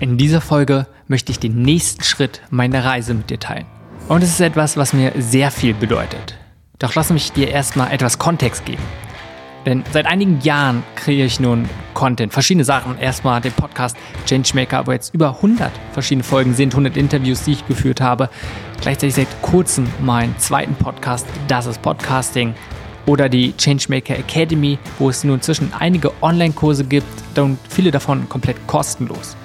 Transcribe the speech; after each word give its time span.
In 0.00 0.18
dieser 0.18 0.40
Folge 0.40 0.86
möchte 1.06 1.30
ich 1.30 1.38
den 1.38 1.62
nächsten 1.62 2.02
Schritt 2.02 2.40
meiner 2.50 2.84
Reise 2.84 3.14
mit 3.14 3.30
dir 3.30 3.38
teilen. 3.38 3.66
Und 4.08 4.22
es 4.22 4.30
ist 4.30 4.40
etwas, 4.40 4.76
was 4.76 4.92
mir 4.92 5.12
sehr 5.18 5.50
viel 5.50 5.72
bedeutet. 5.72 6.36
Doch 6.80 6.94
lass 6.96 7.10
mich 7.10 7.32
dir 7.32 7.48
erstmal 7.48 7.92
etwas 7.92 8.18
Kontext 8.18 8.64
geben. 8.64 8.82
Denn 9.64 9.84
seit 9.92 10.06
einigen 10.06 10.40
Jahren 10.40 10.82
kreiere 10.96 11.26
ich 11.26 11.38
nun 11.38 11.68
Content, 11.94 12.32
verschiedene 12.32 12.64
Sachen. 12.64 12.98
Erstmal 12.98 13.40
den 13.40 13.52
Podcast 13.52 13.96
Changemaker, 14.26 14.86
wo 14.86 14.92
jetzt 14.92 15.14
über 15.14 15.36
100 15.36 15.70
verschiedene 15.92 16.24
Folgen 16.24 16.54
sind, 16.54 16.74
100 16.74 16.96
Interviews, 16.96 17.44
die 17.44 17.52
ich 17.52 17.66
geführt 17.66 18.00
habe. 18.00 18.28
Gleichzeitig 18.80 19.14
seit 19.14 19.42
kurzem 19.42 19.86
meinen 20.02 20.36
zweiten 20.38 20.74
Podcast, 20.74 21.26
Das 21.46 21.66
ist 21.66 21.80
Podcasting. 21.80 22.54
Oder 23.06 23.28
die 23.28 23.56
Changemaker 23.56 24.18
Academy, 24.18 24.78
wo 24.98 25.08
es 25.08 25.24
nun 25.24 25.36
inzwischen 25.36 25.72
einige 25.78 26.10
Online-Kurse 26.20 26.84
gibt 26.84 27.38
und 27.38 27.58
viele 27.68 27.90
davon 27.90 28.28
komplett 28.28 28.66
kostenlos. 28.66 29.36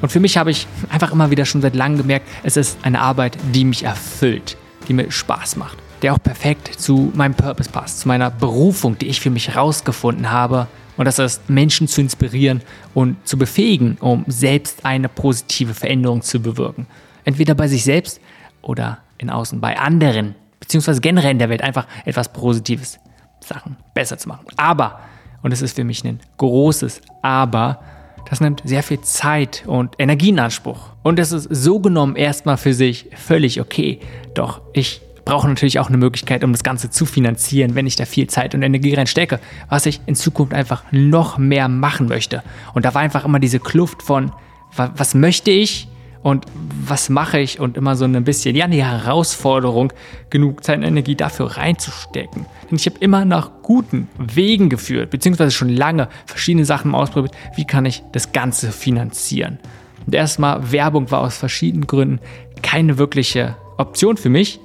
Und 0.00 0.10
für 0.10 0.20
mich 0.20 0.36
habe 0.36 0.50
ich 0.50 0.66
einfach 0.88 1.12
immer 1.12 1.30
wieder 1.30 1.44
schon 1.44 1.60
seit 1.60 1.74
langem 1.74 1.98
gemerkt, 1.98 2.28
es 2.42 2.56
ist 2.56 2.78
eine 2.82 3.00
Arbeit, 3.00 3.36
die 3.52 3.64
mich 3.64 3.84
erfüllt, 3.84 4.56
die 4.88 4.94
mir 4.94 5.10
Spaß 5.10 5.56
macht, 5.56 5.78
der 6.02 6.14
auch 6.14 6.22
perfekt 6.22 6.80
zu 6.80 7.12
meinem 7.14 7.34
Purpose 7.34 7.70
passt, 7.70 8.00
zu 8.00 8.08
meiner 8.08 8.30
Berufung, 8.30 8.98
die 8.98 9.08
ich 9.08 9.20
für 9.20 9.30
mich 9.30 9.48
herausgefunden 9.48 10.30
habe. 10.30 10.68
Und 10.96 11.04
das 11.04 11.18
ist, 11.18 11.48
Menschen 11.48 11.88
zu 11.88 12.00
inspirieren 12.00 12.62
und 12.94 13.16
zu 13.26 13.38
befähigen, 13.38 13.96
um 14.00 14.24
selbst 14.26 14.84
eine 14.84 15.08
positive 15.08 15.74
Veränderung 15.74 16.22
zu 16.22 16.40
bewirken. 16.40 16.86
Entweder 17.24 17.54
bei 17.54 17.68
sich 17.68 17.84
selbst 17.84 18.20
oder 18.62 18.98
in 19.18 19.30
außen 19.30 19.60
bei 19.60 19.78
anderen, 19.78 20.34
beziehungsweise 20.58 21.00
generell 21.00 21.32
in 21.32 21.38
der 21.38 21.48
Welt 21.48 21.62
einfach 21.62 21.86
etwas 22.04 22.32
Positives, 22.32 22.98
Sachen 23.40 23.76
besser 23.94 24.18
zu 24.18 24.28
machen. 24.28 24.46
Aber, 24.56 25.00
und 25.42 25.52
es 25.52 25.62
ist 25.62 25.76
für 25.76 25.84
mich 25.84 26.04
ein 26.04 26.20
großes 26.36 27.00
Aber, 27.22 27.80
das 28.28 28.40
nimmt 28.40 28.62
sehr 28.64 28.82
viel 28.82 29.00
Zeit 29.00 29.64
und 29.66 29.94
Energie 29.98 30.30
in 30.30 30.38
Anspruch. 30.38 30.90
Und 31.02 31.18
das 31.18 31.32
ist 31.32 31.48
so 31.50 31.80
genommen 31.80 32.16
erstmal 32.16 32.56
für 32.56 32.74
sich 32.74 33.06
völlig 33.16 33.60
okay. 33.60 34.00
Doch 34.34 34.60
ich 34.72 35.00
brauche 35.24 35.48
natürlich 35.48 35.78
auch 35.78 35.88
eine 35.88 35.96
Möglichkeit, 35.96 36.42
um 36.44 36.52
das 36.52 36.62
Ganze 36.62 36.90
zu 36.90 37.06
finanzieren, 37.06 37.74
wenn 37.74 37.86
ich 37.86 37.96
da 37.96 38.04
viel 38.04 38.26
Zeit 38.28 38.54
und 38.54 38.62
Energie 38.62 38.94
reinstecke, 38.94 39.38
was 39.68 39.86
ich 39.86 40.00
in 40.06 40.14
Zukunft 40.14 40.54
einfach 40.54 40.82
noch 40.90 41.38
mehr 41.38 41.68
machen 41.68 42.08
möchte. 42.08 42.42
Und 42.74 42.84
da 42.84 42.94
war 42.94 43.02
einfach 43.02 43.24
immer 43.24 43.38
diese 43.38 43.60
Kluft 43.60 44.02
von, 44.02 44.32
was 44.76 45.14
möchte 45.14 45.50
ich 45.50 45.88
und 46.22 46.44
was 46.86 47.08
mache 47.08 47.38
ich 47.38 47.60
und 47.60 47.76
immer 47.76 47.96
so 47.96 48.04
ein 48.04 48.24
bisschen, 48.24 48.54
ja, 48.54 48.66
die 48.66 48.84
Herausforderung, 48.84 49.92
genug 50.28 50.62
Zeit 50.64 50.78
und 50.78 50.84
Energie 50.84 51.14
dafür 51.14 51.56
reinzustecken. 51.56 52.44
Denn 52.70 52.76
ich 52.76 52.86
habe 52.86 52.96
immer 53.00 53.24
nach 53.24 53.50
guten 53.62 54.08
Wegen 54.18 54.68
geführt, 54.68 55.10
beziehungsweise 55.10 55.50
schon 55.50 55.70
lange 55.70 56.08
verschiedene 56.26 56.66
Sachen 56.66 56.94
ausprobiert, 56.94 57.34
wie 57.56 57.64
kann 57.64 57.86
ich 57.86 58.02
das 58.12 58.32
Ganze 58.32 58.70
finanzieren. 58.70 59.58
Und 60.06 60.14
erstmal, 60.14 60.72
Werbung 60.72 61.10
war 61.10 61.20
aus 61.20 61.38
verschiedenen 61.38 61.86
Gründen 61.86 62.20
keine 62.62 62.98
wirkliche 62.98 63.56
Option 63.78 64.18
für 64.18 64.28
mich, 64.28 64.60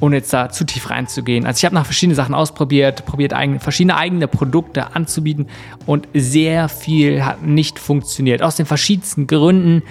ohne 0.00 0.16
jetzt 0.16 0.32
da 0.32 0.50
zu 0.50 0.64
tief 0.64 0.90
reinzugehen. 0.90 1.46
Also 1.46 1.58
ich 1.58 1.64
habe 1.64 1.74
nach 1.74 1.86
verschiedenen 1.86 2.16
Sachen 2.16 2.34
ausprobiert, 2.34 3.06
probiert 3.06 3.32
eigene, 3.32 3.60
verschiedene 3.60 3.96
eigene 3.96 4.28
Produkte 4.28 4.94
anzubieten 4.94 5.46
und 5.86 6.08
sehr 6.12 6.68
viel 6.68 7.24
hat 7.24 7.42
nicht 7.42 7.78
funktioniert. 7.78 8.42
Aus 8.42 8.56
den 8.56 8.66
verschiedensten 8.66 9.26
Gründen 9.26 9.82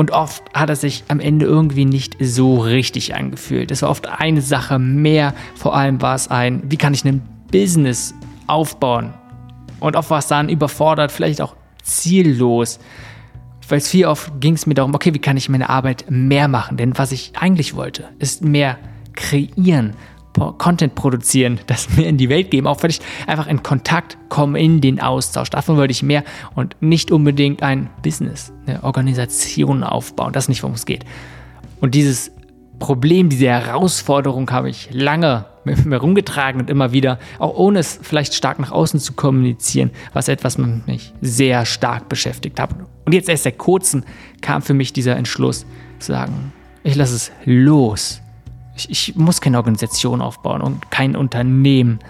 und 0.00 0.12
oft 0.12 0.44
hat 0.54 0.70
es 0.70 0.80
sich 0.80 1.04
am 1.08 1.20
Ende 1.20 1.44
irgendwie 1.44 1.84
nicht 1.84 2.16
so 2.18 2.56
richtig 2.56 3.14
angefühlt. 3.14 3.70
Es 3.70 3.82
war 3.82 3.90
oft 3.90 4.08
eine 4.08 4.40
Sache 4.40 4.78
mehr. 4.78 5.34
Vor 5.54 5.76
allem 5.76 6.00
war 6.00 6.14
es 6.14 6.28
ein, 6.28 6.62
wie 6.70 6.78
kann 6.78 6.94
ich 6.94 7.04
ein 7.04 7.20
Business 7.52 8.14
aufbauen? 8.46 9.12
Und 9.78 9.96
oft 9.96 10.08
war 10.08 10.20
es 10.20 10.26
dann 10.26 10.48
überfordert, 10.48 11.12
vielleicht 11.12 11.42
auch 11.42 11.54
ziellos. 11.82 12.78
Weil 13.68 13.76
es 13.76 13.90
viel 13.90 14.06
oft 14.06 14.40
ging 14.40 14.54
es 14.54 14.64
mir 14.64 14.72
darum, 14.72 14.94
okay, 14.94 15.12
wie 15.12 15.18
kann 15.18 15.36
ich 15.36 15.50
meine 15.50 15.68
Arbeit 15.68 16.06
mehr 16.08 16.48
machen? 16.48 16.78
Denn 16.78 16.96
was 16.96 17.12
ich 17.12 17.32
eigentlich 17.38 17.76
wollte, 17.76 18.08
ist 18.18 18.42
mehr 18.42 18.78
kreieren, 19.12 19.92
Content 20.58 20.94
produzieren, 20.94 21.60
das 21.66 21.96
mehr 21.96 22.08
in 22.08 22.16
die 22.16 22.28
Welt 22.28 22.50
geben, 22.50 22.66
auch 22.66 22.80
vielleicht 22.80 23.02
einfach 23.26 23.46
in 23.46 23.62
Kontakt 23.62 24.16
kommen, 24.28 24.56
in 24.56 24.80
den 24.80 25.00
Austausch. 25.00 25.50
Davon 25.50 25.76
wollte 25.76 25.92
ich 25.92 26.02
mehr 26.02 26.24
und 26.54 26.76
nicht 26.80 27.10
unbedingt 27.10 27.62
ein 27.62 27.90
Business, 28.02 28.52
eine 28.66 28.82
Organisation 28.82 29.82
aufbauen. 29.82 30.32
Das 30.32 30.44
ist 30.44 30.48
nicht, 30.48 30.62
worum 30.62 30.74
es 30.74 30.86
geht. 30.86 31.04
Und 31.80 31.94
dieses 31.94 32.30
Problem, 32.78 33.28
diese 33.28 33.48
Herausforderung 33.48 34.50
habe 34.50 34.70
ich 34.70 34.88
lange 34.92 35.46
mit 35.64 35.84
mir 35.84 35.98
rumgetragen 35.98 36.60
und 36.60 36.70
immer 36.70 36.92
wieder, 36.92 37.18
auch 37.38 37.54
ohne 37.54 37.80
es 37.80 37.98
vielleicht 38.00 38.34
stark 38.34 38.58
nach 38.58 38.72
außen 38.72 38.98
zu 38.98 39.12
kommunizieren, 39.12 39.90
was 40.14 40.28
etwas 40.28 40.56
mich 40.56 41.12
sehr 41.20 41.66
stark 41.66 42.08
beschäftigt 42.08 42.58
hat. 42.58 42.70
Und 43.04 43.12
jetzt 43.12 43.28
erst 43.28 43.44
seit 43.44 43.58
kurzem 43.58 44.04
kam 44.40 44.62
für 44.62 44.72
mich 44.72 44.92
dieser 44.92 45.16
Entschluss, 45.16 45.66
zu 45.98 46.12
sagen, 46.12 46.52
ich 46.82 46.94
lasse 46.94 47.14
es 47.14 47.32
los 47.44 48.22
ich, 48.88 48.90
ich 48.90 49.16
muss 49.16 49.40
keine 49.40 49.56
Organisation 49.56 50.20
aufbauen 50.20 50.62
und 50.62 50.90
kein 50.90 51.16
Unternehmen, 51.16 52.00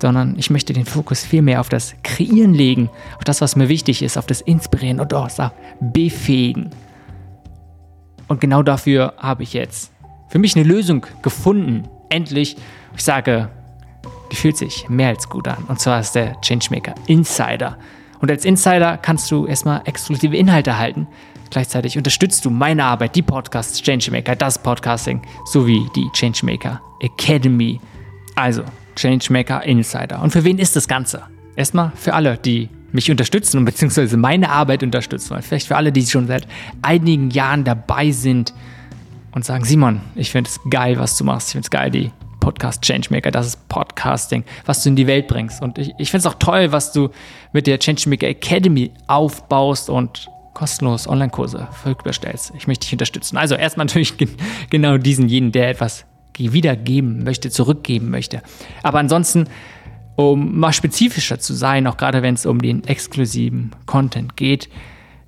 sondern 0.00 0.38
ich 0.38 0.50
möchte 0.50 0.72
den 0.72 0.86
Fokus 0.86 1.24
viel 1.24 1.42
mehr 1.42 1.60
auf 1.60 1.68
das 1.68 1.94
Kreieren 2.02 2.54
legen, 2.54 2.88
auf 3.16 3.24
das, 3.24 3.40
was 3.40 3.56
mir 3.56 3.68
wichtig 3.68 4.02
ist, 4.02 4.16
auf 4.16 4.26
das 4.26 4.40
Inspirieren 4.40 5.00
und 5.00 5.12
auch 5.12 5.28
das 5.28 5.52
Befähigen. 5.80 6.70
Und 8.28 8.40
genau 8.40 8.62
dafür 8.62 9.14
habe 9.18 9.42
ich 9.42 9.52
jetzt 9.52 9.92
für 10.28 10.38
mich 10.38 10.54
eine 10.54 10.64
Lösung 10.64 11.06
gefunden. 11.22 11.88
Endlich. 12.10 12.56
Ich 12.96 13.04
sage, 13.04 13.50
die 14.30 14.36
fühlt 14.36 14.56
sich 14.56 14.88
mehr 14.88 15.08
als 15.08 15.28
gut 15.28 15.48
an. 15.48 15.64
Und 15.68 15.80
zwar 15.80 16.00
ist 16.00 16.14
der 16.14 16.40
Changemaker 16.42 16.94
Insider. 17.06 17.78
Und 18.20 18.30
als 18.30 18.44
Insider 18.44 18.96
kannst 18.96 19.30
du 19.30 19.46
erstmal 19.46 19.82
exklusive 19.84 20.36
Inhalte 20.36 20.70
erhalten, 20.70 21.06
Gleichzeitig 21.50 21.96
unterstützt 21.96 22.44
du 22.44 22.50
meine 22.50 22.84
Arbeit, 22.84 23.16
die 23.16 23.22
Podcasts 23.22 23.82
Changemaker, 23.82 24.36
das 24.36 24.58
Podcasting 24.58 25.22
sowie 25.46 25.86
die 25.96 26.08
Changemaker 26.12 26.80
Academy. 27.00 27.80
Also 28.34 28.64
Changemaker 28.96 29.64
Insider. 29.64 30.22
Und 30.22 30.30
für 30.30 30.44
wen 30.44 30.58
ist 30.58 30.76
das 30.76 30.88
Ganze? 30.88 31.22
Erstmal 31.56 31.92
für 31.94 32.14
alle, 32.14 32.36
die 32.36 32.68
mich 32.92 33.10
unterstützen 33.10 33.58
und 33.58 33.64
beziehungsweise 33.64 34.16
meine 34.16 34.50
Arbeit 34.50 34.82
unterstützen 34.82 35.30
wollen. 35.30 35.42
Vielleicht 35.42 35.68
für 35.68 35.76
alle, 35.76 35.90
die 35.90 36.06
schon 36.06 36.26
seit 36.26 36.46
einigen 36.82 37.30
Jahren 37.30 37.64
dabei 37.64 38.10
sind 38.10 38.52
und 39.32 39.44
sagen, 39.44 39.64
Simon, 39.64 40.00
ich 40.14 40.30
finde 40.30 40.50
es 40.50 40.60
geil, 40.70 40.98
was 40.98 41.16
du 41.16 41.24
machst. 41.24 41.48
Ich 41.48 41.52
finde 41.52 41.66
es 41.66 41.70
geil, 41.70 41.90
die 41.90 42.10
Podcast 42.40 42.82
Changemaker, 42.82 43.30
das 43.30 43.46
ist 43.46 43.68
Podcasting, 43.68 44.44
was 44.66 44.82
du 44.82 44.90
in 44.90 44.96
die 44.96 45.06
Welt 45.06 45.28
bringst. 45.28 45.62
Und 45.62 45.78
ich, 45.78 45.92
ich 45.98 46.10
finde 46.10 46.26
es 46.28 46.34
auch 46.34 46.38
toll, 46.38 46.72
was 46.72 46.92
du 46.92 47.10
mit 47.52 47.66
der 47.66 47.78
Changemaker 47.78 48.28
Academy 48.28 48.92
aufbaust 49.06 49.90
und 49.90 50.28
kostenlos 50.54 51.06
Online-Kurse 51.06 51.68
verfügbar 51.70 52.12
stellst. 52.12 52.52
Ich 52.56 52.66
möchte 52.66 52.84
dich 52.84 52.92
unterstützen. 52.92 53.36
Also 53.36 53.54
erstmal 53.54 53.86
natürlich 53.86 54.14
genau 54.70 54.98
diesen 54.98 55.28
jenen, 55.28 55.52
der 55.52 55.70
etwas 55.70 56.04
wiedergeben 56.36 57.24
möchte, 57.24 57.50
zurückgeben 57.50 58.10
möchte. 58.10 58.42
Aber 58.82 58.98
ansonsten, 58.98 59.48
um 60.16 60.58
mal 60.58 60.72
spezifischer 60.72 61.38
zu 61.40 61.54
sein, 61.54 61.86
auch 61.86 61.96
gerade 61.96 62.22
wenn 62.22 62.34
es 62.34 62.46
um 62.46 62.62
den 62.62 62.84
exklusiven 62.84 63.72
Content 63.86 64.36
geht, 64.36 64.68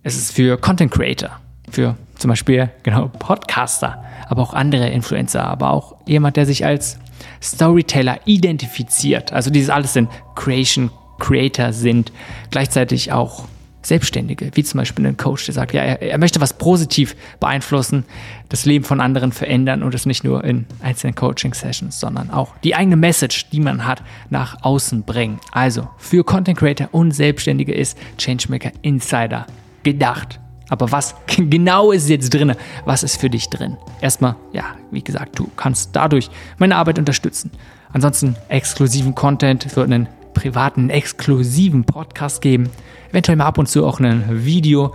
ist 0.03 0.17
es 0.17 0.31
für 0.31 0.57
Content 0.57 0.93
Creator, 0.93 1.41
für 1.69 1.97
zum 2.21 2.29
Beispiel 2.29 2.71
genau 2.83 3.09
Podcaster, 3.09 4.03
aber 4.29 4.43
auch 4.43 4.55
andere 4.55 4.89
Influencer, 4.89 5.45
aber 5.45 5.71
auch 5.71 5.97
jemand, 6.07 6.37
der 6.37 6.47
sich 6.47 6.65
als 6.65 6.99
Storyteller 7.43 8.21
identifiziert. 8.25 9.33
Also 9.33 9.51
dieses 9.51 9.71
alles 9.71 9.93
sind 9.93 10.09
Creation 10.35 10.91
Creator 11.19 11.73
sind, 11.73 12.13
gleichzeitig 12.51 13.13
auch 13.13 13.45
Selbstständige, 13.83 14.51
wie 14.55 14.63
zum 14.63 14.79
Beispiel 14.79 15.07
ein 15.07 15.17
Coach, 15.17 15.47
der 15.47 15.55
sagt, 15.55 15.73
ja, 15.73 15.81
er, 15.81 16.03
er, 16.03 16.19
möchte 16.19 16.41
was 16.41 16.53
positiv 16.53 17.17
beeinflussen, 17.39 18.05
das 18.51 18.67
Leben 18.67 18.85
von 18.85 19.01
anderen 19.01 19.33
verändern 19.33 19.83
und 19.83 19.95
das 19.95 20.05
nicht 20.05 20.23
nur 20.23 20.45
in 20.45 20.67
einzelnen 20.83 21.15
Coaching-Sessions, 21.15 21.99
sondern 21.99 22.31
auch 22.31 22.55
die 22.63 22.75
eigene 22.75 22.97
Message, 22.97 23.49
die 23.51 23.61
man 23.61 23.87
hat, 23.87 24.03
nach 24.29 24.63
außen 24.63 25.05
bringen. 25.05 25.41
Also 25.53 25.89
für 25.97 26.25
Content 26.25 26.59
Creator 26.59 26.89
und 26.93 27.13
Selbstständige 27.13 27.73
ist 27.73 27.97
Changemaker 28.19 28.73
Insider 28.83 29.47
gedacht. 29.83 30.41
Aber 30.71 30.91
was 30.91 31.15
genau 31.37 31.93
ist 31.93 32.09
jetzt 32.09 32.33
drin? 32.33 32.55
Was 32.87 33.03
ist 33.03 33.21
für 33.21 33.29
dich 33.29 33.51
drin? 33.51 33.77
Erstmal, 34.01 34.37
ja, 34.53 34.65
wie 34.91 35.05
gesagt, 35.05 35.39
du 35.39 35.51
kannst 35.57 35.91
dadurch 35.93 36.31
meine 36.57 36.77
Arbeit 36.77 36.99
unterstützen. 36.99 37.51
Ansonsten 37.93 38.37
exklusiven 38.49 39.15
Content, 39.15 39.67
es 39.67 39.77
wird 39.77 39.87
einen 39.87 40.09
privaten, 40.33 40.89
exklusiven 40.89 41.85
Podcast 41.85 42.41
geben 42.41 42.71
eventuell 43.11 43.37
mal 43.37 43.47
ab 43.47 43.59
und 43.59 43.69
zu 43.69 43.87
auch 43.87 44.01
ein 44.01 44.45
Video, 44.45 44.95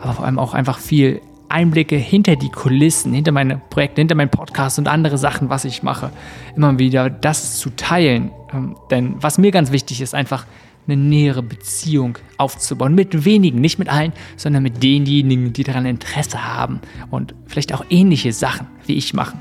aber 0.00 0.12
vor 0.12 0.24
allem 0.24 0.38
auch 0.38 0.54
einfach 0.54 0.78
viel 0.78 1.20
Einblicke 1.48 1.96
hinter 1.96 2.36
die 2.36 2.50
Kulissen, 2.50 3.12
hinter 3.12 3.32
meine 3.32 3.60
Projekte, 3.70 4.00
hinter 4.00 4.14
meinen 4.14 4.30
Podcast 4.30 4.78
und 4.78 4.88
andere 4.88 5.18
Sachen, 5.18 5.50
was 5.50 5.64
ich 5.64 5.82
mache. 5.82 6.10
Immer 6.56 6.78
wieder 6.78 7.10
das 7.10 7.58
zu 7.58 7.70
teilen. 7.70 8.30
Ähm, 8.52 8.76
denn 8.90 9.14
was 9.20 9.38
mir 9.38 9.50
ganz 9.50 9.70
wichtig 9.70 10.00
ist, 10.00 10.14
einfach 10.14 10.46
eine 10.86 10.96
nähere 10.96 11.42
Beziehung 11.42 12.18
aufzubauen. 12.36 12.94
Mit 12.94 13.24
wenigen, 13.24 13.60
nicht 13.60 13.78
mit 13.78 13.88
allen, 13.88 14.12
sondern 14.36 14.62
mit 14.62 14.82
denjenigen, 14.82 15.52
die 15.52 15.64
daran 15.64 15.86
Interesse 15.86 16.44
haben 16.44 16.80
und 17.10 17.34
vielleicht 17.46 17.72
auch 17.72 17.84
ähnliche 17.90 18.32
Sachen 18.32 18.66
wie 18.86 18.94
ich 18.94 19.14
machen. 19.14 19.40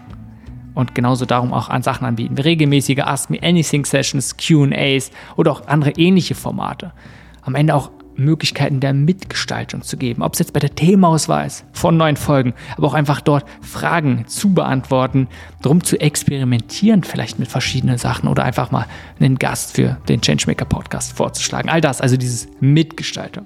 Und 0.74 0.96
genauso 0.96 1.26
darum 1.26 1.54
auch 1.54 1.70
an 1.70 1.84
Sachen 1.84 2.06
anbieten. 2.06 2.38
Regelmäßige 2.38 3.00
Ask 3.00 3.30
Me 3.30 3.40
Anything 3.42 3.86
Sessions, 3.86 4.38
QAs 4.38 5.12
oder 5.36 5.52
auch 5.52 5.68
andere 5.68 5.92
ähnliche 5.98 6.34
Formate. 6.34 6.94
Am 7.42 7.56
Ende 7.56 7.76
auch 7.76 7.92
Möglichkeiten 8.16 8.80
der 8.80 8.94
Mitgestaltung 8.94 9.82
zu 9.82 9.98
geben. 9.98 10.22
Ob 10.22 10.34
es 10.34 10.40
jetzt 10.40 10.54
bei 10.54 10.60
der 10.60 10.76
Themauswahl 10.76 11.48
ist 11.48 11.66
von 11.74 11.98
neuen 11.98 12.16
Folgen, 12.16 12.54
aber 12.78 12.88
auch 12.88 12.94
einfach 12.94 13.22
dort 13.22 13.46
Fragen 13.62 14.26
zu 14.28 14.54
beantworten, 14.54 15.28
darum 15.62 15.84
zu 15.84 16.00
experimentieren, 16.00 17.04
vielleicht 17.04 17.40
mit 17.40 17.48
verschiedenen 17.48 17.98
Sachen 17.98 18.30
oder 18.30 18.44
einfach 18.44 18.72
mal 18.72 18.86
einen 19.20 19.38
Gast 19.38 19.76
für 19.76 19.98
den 20.08 20.22
Changemaker 20.22 20.66
Podcast 20.66 21.14
vorzuschlagen. 21.14 21.70
All 21.70 21.82
das, 21.82 22.02
also 22.02 22.18
dieses 22.18 22.48
Mitgestaltung. 22.60 23.46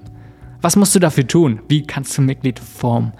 Was 0.62 0.76
musst 0.76 0.96
du 0.96 1.00
dafür 1.00 1.28
tun? 1.28 1.62
Wie 1.68 1.84
kannst 1.84 2.18
du 2.18 2.22
Mitglied 2.22 2.60
vom 2.60 3.14